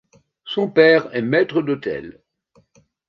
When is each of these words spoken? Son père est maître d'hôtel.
Son 0.45 0.67
père 0.67 1.15
est 1.15 1.21
maître 1.21 1.61
d'hôtel. 1.61 2.23